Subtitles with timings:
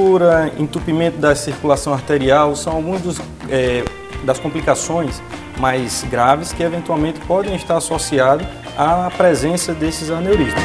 [0.00, 3.84] Ruptura, entupimento da circulação arterial são algumas dos, é,
[4.24, 5.20] das complicações
[5.58, 8.46] mais graves que eventualmente podem estar associadas
[8.78, 10.62] à presença desses aneurismas.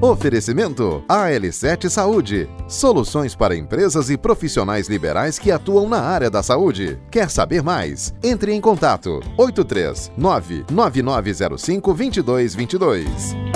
[0.00, 2.48] Oferecimento AL7 Saúde.
[2.68, 7.00] Soluções para empresas e profissionais liberais que atuam na área da saúde.
[7.10, 8.14] Quer saber mais?
[8.22, 13.53] Entre em contato 83 99905 2222.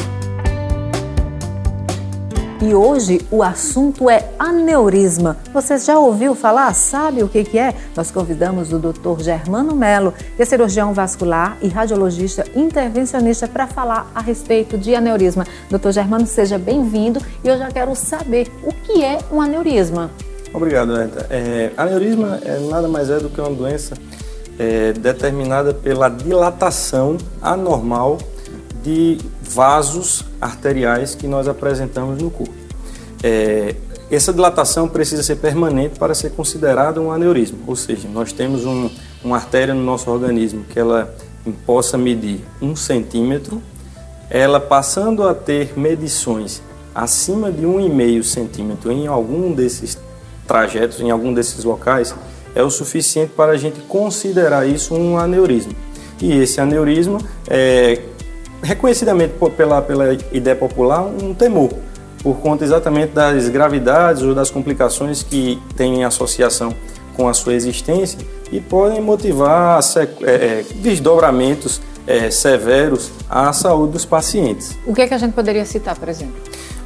[2.61, 5.37] E hoje o assunto é aneurisma.
[5.55, 6.75] Você já ouviu falar?
[6.75, 7.73] Sabe o que, que é?
[7.95, 9.23] Nós convidamos o Dr.
[9.23, 15.47] Germano Melo, que é cirurgião vascular e radiologista intervencionista, para falar a respeito de aneurisma.
[15.71, 15.93] Dr.
[15.93, 20.11] Germano, seja bem-vindo e eu já quero saber o que é um aneurisma.
[20.52, 21.27] Obrigado, Eda.
[21.30, 23.95] É, aneurisma é nada mais é do que uma doença
[24.59, 28.19] é, determinada pela dilatação anormal
[28.83, 32.57] de vasos arteriais que nós apresentamos no corpo.
[33.23, 33.74] É,
[34.11, 38.88] essa dilatação precisa ser permanente para ser considerada um aneurisma, ou seja, nós temos um,
[39.23, 41.15] uma artéria no nosso organismo que ela
[41.66, 43.60] possa medir um centímetro,
[44.30, 46.63] ela passando a ter medições
[46.95, 49.99] acima de um e meio centímetro em algum desses
[50.47, 52.15] trajetos, em algum desses locais,
[52.55, 55.73] é o suficiente para a gente considerar isso um aneurisma.
[56.21, 58.01] E esse aneurisma é,
[58.63, 61.71] reconhecidamente pela, pela ideia popular, um temor,
[62.23, 66.75] por conta exatamente das gravidades ou das complicações que têm associação
[67.16, 68.19] com a sua existência
[68.53, 74.78] e podem motivar é, é, desdobramentos é, severos à saúde dos pacientes.
[74.87, 76.37] O que, é que a gente poderia citar, por exemplo?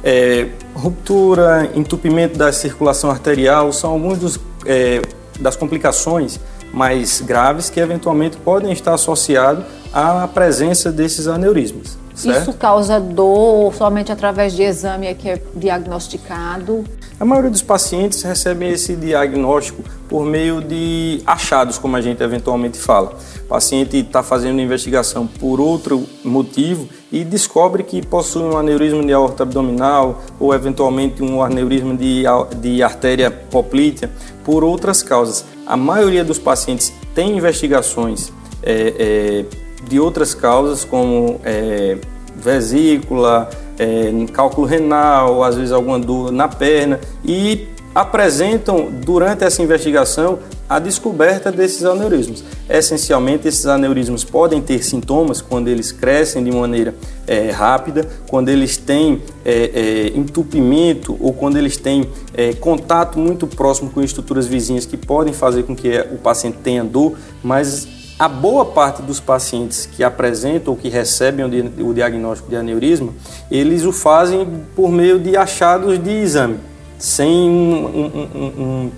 [0.03, 5.01] É, ruptura, entupimento da circulação arterial são alguns dos, é,
[5.39, 6.39] das complicações
[6.73, 11.97] mais graves que eventualmente podem estar associados à presença desses aneurismas.
[12.15, 12.41] Certo?
[12.41, 16.83] Isso causa dor somente através de exame é que é diagnosticado?
[17.19, 22.77] A maioria dos pacientes recebem esse diagnóstico por meio de achados, como a gente eventualmente
[22.77, 23.17] fala.
[23.45, 29.13] O paciente está fazendo investigação por outro motivo e descobre que possui um aneurisma de
[29.13, 32.23] aorta abdominal ou eventualmente um aneurisma de,
[32.57, 34.11] de artéria poplítea
[34.43, 35.45] por outras causas.
[35.65, 38.31] A maioria dos pacientes tem investigações
[38.61, 41.97] é, é, de outras causas, como é,
[42.35, 50.39] vesícula, é, cálculo renal, às vezes alguma dor na perna, e apresentam durante essa investigação
[50.67, 52.43] a descoberta desses aneurismos.
[52.67, 56.95] Essencialmente, esses aneurismos podem ter sintomas quando eles crescem de maneira
[57.27, 63.45] é, rápida, quando eles têm é, é, entupimento ou quando eles têm é, contato muito
[63.45, 67.87] próximo com estruturas vizinhas que podem fazer com que o paciente tenha dor, mas
[68.17, 71.45] a boa parte dos pacientes que apresentam ou que recebem
[71.79, 73.11] o diagnóstico de aneurisma,
[73.49, 76.59] eles o fazem por meio de achados de exame,
[76.97, 78.91] sem um, um,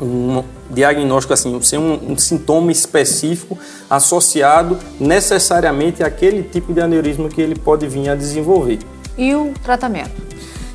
[0.00, 3.56] um, um diagnóstico assim, sem um, sintoma específico
[3.88, 8.80] associado necessariamente àquele tipo de aneurisma que ele pode vir a desenvolver.
[9.16, 10.26] E o tratamento?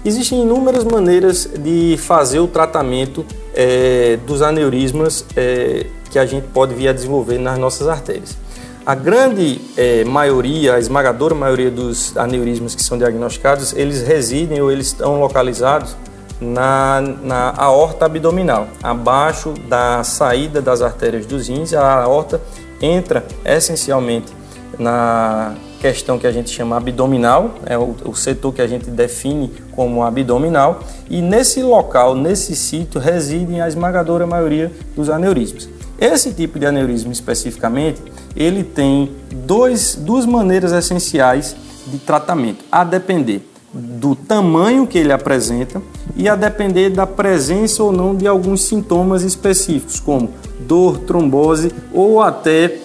[0.04, 3.24] Existem inúmeras maneiras de fazer o tratamento
[3.54, 8.38] é, dos aneurismas é, que a gente pode vir a desenvolver nas nossas artérias.
[8.86, 14.72] A grande é, maioria, a esmagadora maioria dos aneurismas que são diagnosticados, eles residem ou
[14.72, 15.96] eles estão localizados
[16.42, 21.74] na, na aorta abdominal, abaixo da saída das artérias dos rins.
[21.74, 22.42] A aorta
[22.82, 24.34] entra essencialmente
[24.80, 29.52] na questão que a gente chama abdominal, é o, o, setor que a gente define
[29.72, 30.80] como abdominal,
[31.10, 35.70] e nesse local, nesse sítio, residem a esmagadora maioria dos aneurismas.
[36.02, 38.02] Esse tipo de aneurisma especificamente,
[38.36, 39.12] ele tem
[39.46, 45.80] dois, duas maneiras essenciais de tratamento, a depender do tamanho que ele apresenta
[46.16, 52.20] e a depender da presença ou não de alguns sintomas específicos, como dor, trombose ou
[52.20, 52.80] até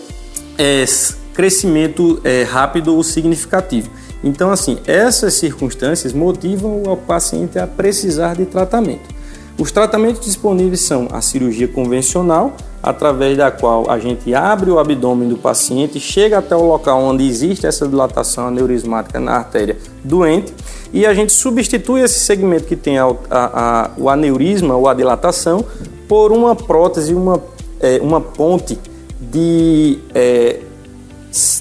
[0.59, 0.84] é,
[1.32, 3.91] crescimento é, rápido ou significativo.
[4.22, 9.14] Então, assim, essas circunstâncias motivam o paciente a precisar de tratamento.
[9.58, 12.55] Os tratamentos disponíveis são a cirurgia convencional,
[12.87, 17.27] através da qual a gente abre o abdômen do paciente, chega até o local onde
[17.27, 20.55] existe essa dilatação aneurismática na artéria doente
[20.93, 24.94] e a gente substitui esse segmento que tem a, a, a, o aneurisma ou a
[24.94, 25.65] dilatação
[26.06, 27.43] por uma prótese, uma,
[27.81, 28.79] é, uma ponte
[29.21, 30.61] de, é,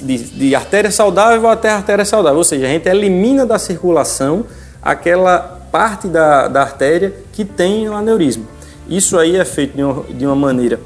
[0.04, 4.46] de, de artéria saudável até artéria saudável, ou seja, a gente elimina da circulação
[4.80, 5.40] aquela
[5.72, 8.46] parte da, da artéria que tem o aneurisma.
[8.88, 10.80] Isso aí é feito de uma, de uma maneira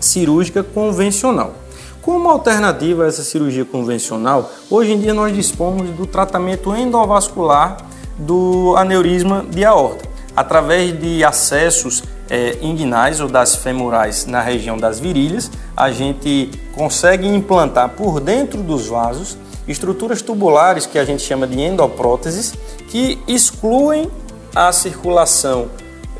[0.00, 1.54] cirúrgica convencional.
[2.02, 7.76] Como alternativa a essa cirurgia convencional, hoje em dia nós dispomos do tratamento endovascular
[8.18, 10.08] do aneurisma de aorta.
[10.34, 17.26] Através de acessos é, inguinais ou das femorais na região das virilhas, a gente consegue
[17.26, 19.36] implantar por dentro dos vasos
[19.68, 22.54] estruturas tubulares que a gente chama de endopróteses,
[22.88, 24.10] que excluem
[24.54, 25.68] a circulação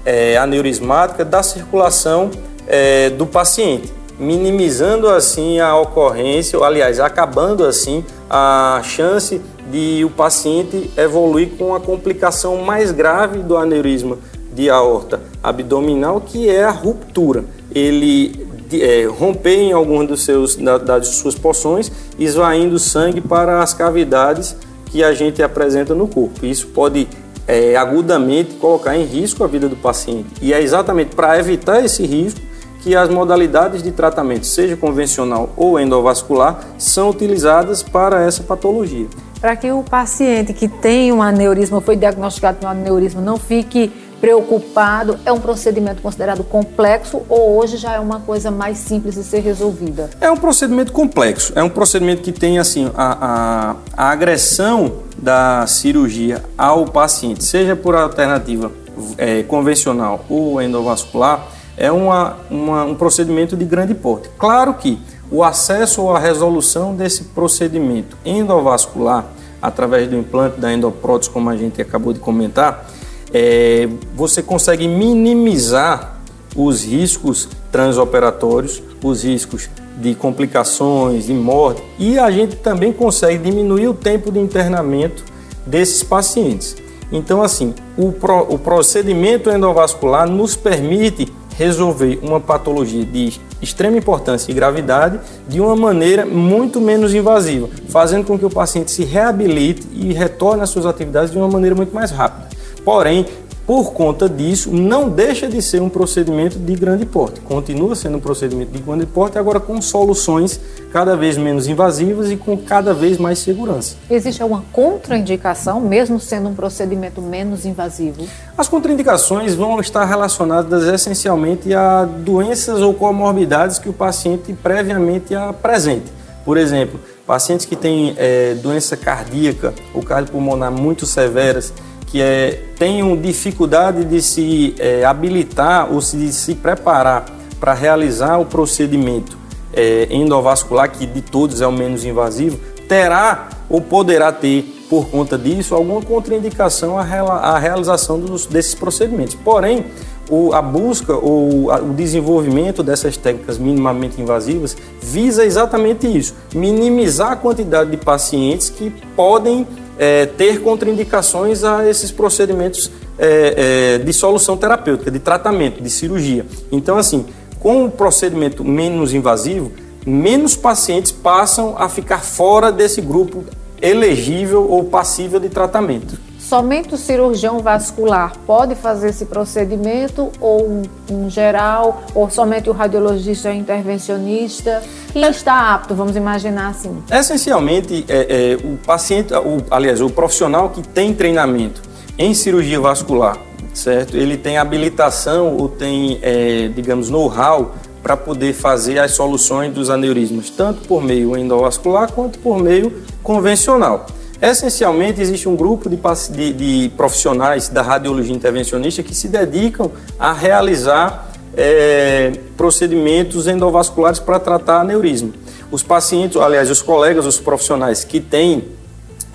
[0.05, 2.31] é, aneurismática da circulação
[2.71, 9.41] é, do paciente, minimizando assim a ocorrência, ou, aliás, acabando assim a chance
[9.71, 14.19] de o paciente evoluir com a complicação mais grave do aneurisma
[14.55, 17.45] de aorta abdominal, que é a ruptura.
[17.75, 23.75] Ele é, romper em algumas dos seus, da, das suas porções, esvaindo sangue para as
[23.75, 24.57] cavidades
[24.87, 26.47] que a gente apresenta no corpo.
[26.47, 27.09] Isso pode
[27.49, 30.29] é, agudamente colocar em risco a vida do paciente.
[30.41, 32.50] E é exatamente para evitar esse risco
[32.83, 39.07] que as modalidades de tratamento, seja convencional ou endovascular, são utilizadas para essa patologia.
[39.41, 43.91] Para que o paciente que tem um aneurisma, foi diagnosticado com um aneurisma, não fique
[44.21, 49.25] preocupado, é um procedimento considerado complexo ou hoje já é uma coisa mais simples de
[49.25, 50.11] ser resolvida?
[50.21, 55.67] É um procedimento complexo, é um procedimento que tem assim a, a, a agressão da
[55.67, 58.71] cirurgia ao paciente, seja por alternativa
[59.17, 61.47] é, convencional ou endovascular,
[61.81, 64.29] é uma, uma, um procedimento de grande porte.
[64.39, 64.99] Claro que
[65.31, 69.25] o acesso ou a resolução desse procedimento endovascular
[69.63, 72.87] através do implante da endoprótese, como a gente acabou de comentar,
[73.33, 76.21] é, você consegue minimizar
[76.55, 83.89] os riscos transoperatórios, os riscos de complicações, de morte, e a gente também consegue diminuir
[83.89, 85.25] o tempo de internamento
[85.67, 86.77] desses pacientes.
[87.11, 94.51] Então, assim, o, pro, o procedimento endovascular nos permite resolver uma patologia de extrema importância
[94.51, 99.87] e gravidade de uma maneira muito menos invasiva, fazendo com que o paciente se reabilite
[99.93, 102.49] e retorne às suas atividades de uma maneira muito mais rápida.
[102.83, 103.27] Porém,
[103.67, 107.41] por conta disso, não deixa de ser um procedimento de grande porte.
[107.41, 110.59] Continua sendo um procedimento de grande porte, agora com soluções
[110.93, 113.97] cada vez menos invasivas e com cada vez mais segurança.
[114.11, 118.27] Existe alguma contraindicação, mesmo sendo um procedimento menos invasivo?
[118.57, 126.13] As contraindicações vão estar relacionadas essencialmente a doenças ou comorbidades que o paciente previamente apresente.
[126.45, 131.73] Por exemplo, pacientes que têm é, doença cardíaca ou cardiopulmonar muito severas,
[132.07, 137.27] que é, tenham dificuldade de se é, habilitar ou se, de se preparar
[137.61, 139.40] para realizar o procedimento
[139.73, 142.59] é, endovascular, que de todos é o menos invasivo,
[142.89, 149.37] terá ou poderá ter, por conta disso, alguma contraindicação à, à realização dos, desses procedimentos.
[149.37, 149.87] Porém,
[150.29, 157.37] o, a busca ou o desenvolvimento dessas técnicas minimamente invasivas visa exatamente isso: minimizar a
[157.37, 159.67] quantidade de pacientes que podem
[159.99, 166.47] é, ter contraindicações a esses procedimentos é, é, de solução terapêutica, de tratamento, de cirurgia.
[166.73, 167.27] Então, assim,
[167.61, 169.71] com o procedimento menos invasivo,
[170.05, 173.45] menos pacientes passam a ficar fora desse grupo
[173.81, 176.19] elegível ou passível de tratamento.
[176.39, 182.73] Somente o cirurgião vascular pode fazer esse procedimento, ou um, um geral, ou somente o
[182.73, 184.83] radiologista intervencionista?
[185.13, 187.01] Quem é, está apto, vamos imaginar assim?
[187.09, 191.83] Essencialmente, é, é, o paciente, o, aliás, o profissional que tem treinamento
[192.19, 193.39] em cirurgia vascular,
[193.73, 194.17] certo?
[194.17, 200.51] Ele tem habilitação ou tem, é, digamos, know-how para poder fazer as soluções dos aneurismas,
[200.51, 204.07] tanto por meio endovascular quanto por meio convencional.
[204.41, 205.99] Essencialmente, existe um grupo de,
[206.31, 214.39] de, de profissionais da radiologia intervencionista que se dedicam a realizar é, procedimentos endovasculares para
[214.39, 215.31] tratar aneurisma.
[215.71, 218.65] Os pacientes, aliás, os colegas, os profissionais que têm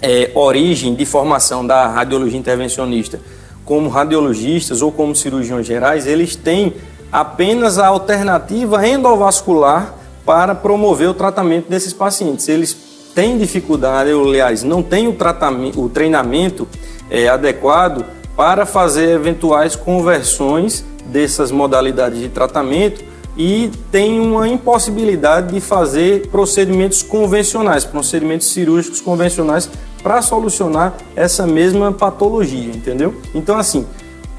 [0.01, 3.19] é, origem de formação da radiologia intervencionista,
[3.65, 6.73] como radiologistas ou como cirurgiões gerais, eles têm
[7.11, 9.95] apenas a alternativa endovascular
[10.25, 12.47] para promover o tratamento desses pacientes.
[12.47, 16.67] Eles tem dificuldade, ou aliás, não tem o, tratamento, o treinamento
[17.09, 18.05] é, adequado
[18.35, 23.03] para fazer eventuais conversões dessas modalidades de tratamento
[23.37, 29.69] e tem uma impossibilidade de fazer procedimentos convencionais, procedimentos cirúrgicos convencionais
[30.01, 33.15] para solucionar essa mesma patologia, entendeu?
[33.33, 33.85] Então, assim,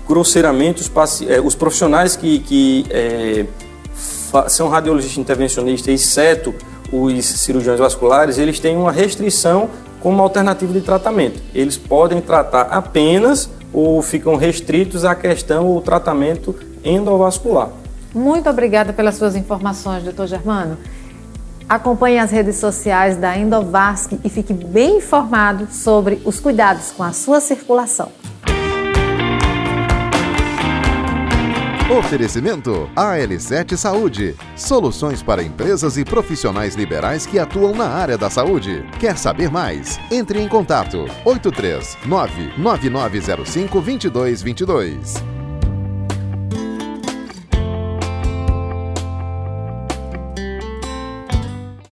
[0.09, 3.47] grosseiramente, os, é, os profissionais que, que é,
[4.49, 6.55] são radiologistas intervencionistas, exceto
[6.93, 9.69] os cirurgiões vasculares, eles têm uma restrição
[10.01, 11.43] como alternativa de tratamento.
[11.55, 17.71] Eles podem tratar apenas ou ficam restritos à questão ou tratamento endovascular.
[18.17, 20.79] Muito obrigada pelas suas informações, doutor Germano.
[21.69, 27.13] Acompanhe as redes sociais da Endovasc e fique bem informado sobre os cuidados com a
[27.13, 28.11] sua circulação.
[31.91, 34.35] Oferecimento AL7 Saúde.
[34.57, 38.83] Soluções para empresas e profissionais liberais que atuam na área da saúde.
[38.99, 40.01] Quer saber mais?
[40.11, 45.36] Entre em contato 83 99905 2222.